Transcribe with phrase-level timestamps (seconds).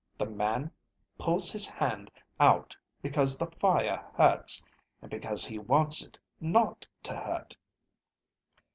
[0.17, 0.71] The man
[1.19, 2.09] pulls his hand
[2.39, 4.65] out because the fire hurts,
[4.99, 7.55] and because he wants it not to hurt."